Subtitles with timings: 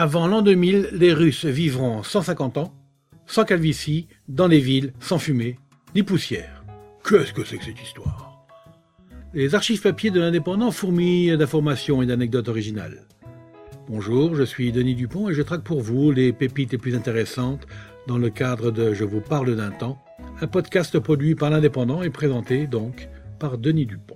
[0.00, 2.72] Avant l'an 2000, les Russes vivront 150 ans,
[3.26, 5.58] sans calvitie, dans les villes, sans fumée,
[5.96, 6.62] ni poussière.
[7.02, 8.46] Qu'est-ce que c'est que cette histoire?
[9.34, 13.08] Les archives papier de l'indépendant fourmillent d'informations et d'anecdotes originales.
[13.88, 17.66] Bonjour, je suis Denis Dupont et je traque pour vous les pépites les plus intéressantes
[18.06, 20.00] dans le cadre de Je vous parle d'un temps,
[20.40, 23.08] un podcast produit par l'indépendant et présenté donc
[23.40, 24.14] par Denis Dupont.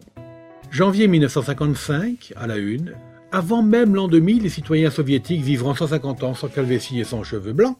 [0.71, 2.95] Janvier 1955, à la une,
[3.33, 7.55] avant même l'an 2000, les citoyens soviétiques vivront 150 ans sans calvétie et sans cheveux
[7.55, 7.79] blancs,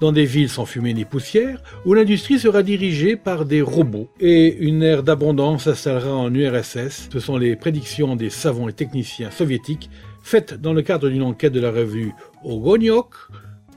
[0.00, 4.56] dans des villes sans fumée ni poussière, où l'industrie sera dirigée par des robots et
[4.56, 7.10] une ère d'abondance s'installera en URSS.
[7.12, 9.90] Ce sont les prédictions des savants et techniciens soviétiques
[10.22, 12.12] faites dans le cadre d'une enquête de la revue
[12.44, 13.14] Ogoniok,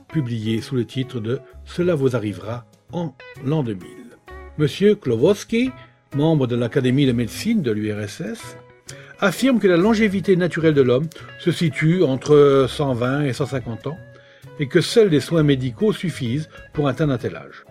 [0.08, 3.86] publiée sous le titre de Cela vous arrivera en l'an 2000.
[4.58, 5.70] Monsieur Klovoski,
[6.14, 8.56] membre de l'Académie de médecine de l'URSS,
[9.22, 11.06] affirme que la longévité naturelle de l'homme
[11.38, 13.98] se situe entre 120 et 150 ans
[14.58, 17.64] et que seuls les soins médicaux suffisent pour atteindre un tel âge.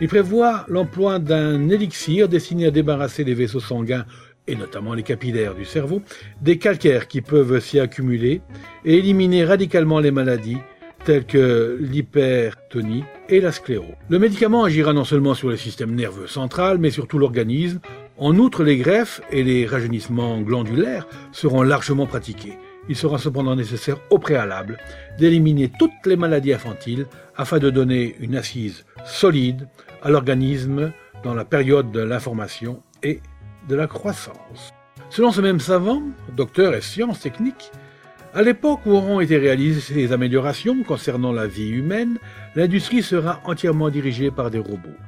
[0.00, 4.06] Il prévoit l'emploi d'un élixir destiné à débarrasser les vaisseaux sanguins
[4.48, 6.02] et notamment les capillaires du cerveau,
[6.42, 8.40] des calcaires qui peuvent s'y accumuler
[8.84, 10.58] et éliminer radicalement les maladies
[11.04, 13.94] telles que l'hypertonie et la sclérose.
[14.08, 17.80] Le médicament agira non seulement sur le système nerveux central, mais sur tout l'organisme.
[18.20, 22.58] En outre, les greffes et les rajeunissements glandulaires seront largement pratiqués.
[22.88, 24.78] Il sera cependant nécessaire au préalable
[25.18, 29.68] d'éliminer toutes les maladies infantiles afin de donner une assise solide
[30.02, 30.90] à l'organisme
[31.22, 33.20] dans la période de l'information et
[33.68, 34.72] de la croissance.
[35.10, 36.02] Selon ce même savant,
[36.36, 37.70] docteur et sciences techniques,
[38.34, 42.18] à l'époque où auront été réalisées ces améliorations concernant la vie humaine,
[42.56, 44.98] l'industrie sera entièrement dirigée par des robots.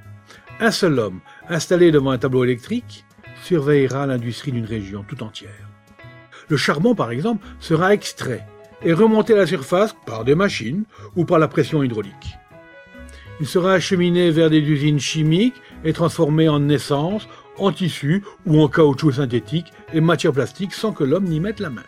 [0.62, 3.06] Un seul homme, installé devant un tableau électrique,
[3.44, 5.70] surveillera l'industrie d'une région tout entière.
[6.50, 8.46] Le charbon, par exemple, sera extrait
[8.82, 10.84] et remonté à la surface par des machines
[11.16, 12.36] ou par la pression hydraulique.
[13.40, 18.68] Il sera acheminé vers des usines chimiques et transformé en essence, en tissu ou en
[18.68, 21.86] caoutchouc synthétique et matière plastique sans que l'homme n'y mette la main.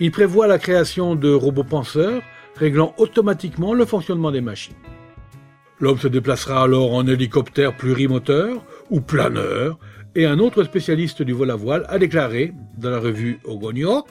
[0.00, 2.22] Il prévoit la création de robots penseurs
[2.56, 4.74] réglant automatiquement le fonctionnement des machines.
[5.80, 9.78] L'homme se déplacera alors en hélicoptère plurimoteur ou planeur
[10.16, 14.08] et un autre spécialiste du vol à voile a déclaré, dans la revue Ogoniok,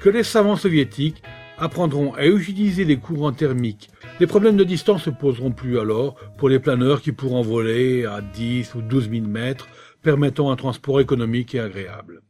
[0.00, 1.22] que les savants soviétiques
[1.58, 3.90] apprendront à utiliser les courants thermiques.
[4.20, 8.20] Les problèmes de distance se poseront plus alors pour les planeurs qui pourront voler à
[8.20, 9.68] 10 ou 12 000 mètres,
[10.02, 12.22] permettant un transport économique et agréable.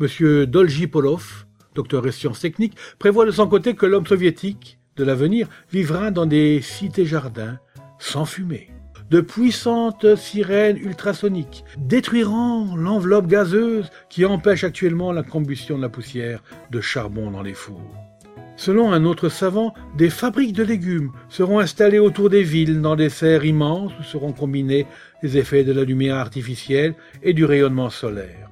[0.00, 1.44] Monsieur Dolgipolov,
[1.74, 6.26] docteur en sciences techniques, prévoit de son côté que l'homme soviétique de l'avenir vivra dans
[6.26, 7.58] des cités-jardins
[7.98, 8.70] sans fumée
[9.10, 16.42] de puissantes sirènes ultrasoniques détruiront l'enveloppe gazeuse qui empêche actuellement la combustion de la poussière
[16.70, 17.94] de charbon dans les fours.
[18.56, 23.10] Selon un autre savant, des fabriques de légumes seront installées autour des villes dans des
[23.10, 24.86] serres immenses où seront combinés
[25.22, 28.50] les effets de la lumière artificielle et du rayonnement solaire.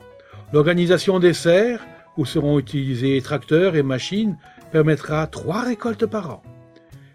[0.52, 1.84] L'organisation des serres,
[2.16, 4.36] où seront utilisés tracteurs et machines,
[4.72, 6.42] permettra trois récoltes par an.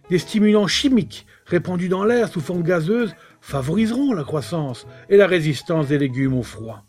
[0.10, 5.88] Des stimulants chimiques répandus dans l'air sous forme gazeuse favoriseront la croissance et la résistance
[5.88, 6.84] des légumes au froid.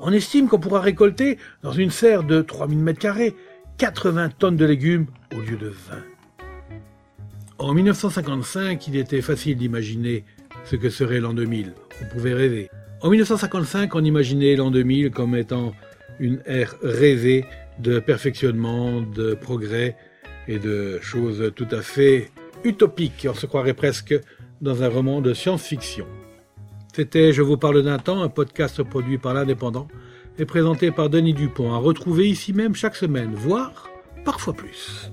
[0.00, 3.34] On estime qu'on pourra récolter dans une serre de 3000 m2
[3.78, 5.96] 80 tonnes de légumes au lieu de 20.
[7.58, 10.24] En 1955, il était facile d'imaginer
[10.64, 11.74] ce que serait l'an 2000.
[12.02, 12.70] On pouvait rêver.
[13.00, 15.74] En 1955, on imaginait l'an 2000 comme étant
[16.18, 17.44] une ère rêvée
[17.78, 19.96] de perfectionnement, de progrès
[20.48, 22.30] et de choses tout à fait
[22.64, 23.26] utopiques.
[23.28, 24.14] On se croirait presque
[24.60, 26.06] dans un roman de science-fiction.
[26.94, 29.88] C'était Je vous parle d'un temps, un podcast produit par l'Indépendant
[30.38, 33.88] et présenté par Denis Dupont, à retrouver ici même chaque semaine, voire
[34.24, 35.10] parfois plus.